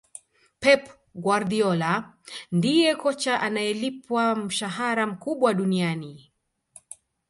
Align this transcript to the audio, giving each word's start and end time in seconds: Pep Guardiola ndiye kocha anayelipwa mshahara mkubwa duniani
Pep 0.61 0.83
Guardiola 1.15 2.13
ndiye 2.51 2.95
kocha 2.95 3.39
anayelipwa 3.39 4.35
mshahara 4.35 5.07
mkubwa 5.07 5.53
duniani 5.53 6.33